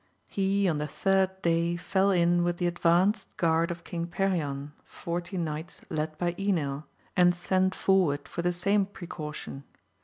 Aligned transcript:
He 0.25 0.67
on 0.67 0.79
the 0.79 0.87
third 0.87 1.43
day 1.43 1.75
fell 1.77 2.09
in 2.09 2.43
with 2.43 2.57
the 2.57 2.65
advanced 2.65 3.27
guard 3.37 3.69
of 3.69 3.83
King 3.83 4.07
Perion, 4.07 4.71
forty 4.83 5.37
knights 5.37 5.81
led 5.91 6.17
by 6.17 6.33
Enil, 6.39 6.85
and 7.15 7.35
sent 7.35 7.75
forward 7.75 8.27
for 8.27 8.41
the 8.41 8.51
same 8.51 8.87
precaution. 8.87 9.63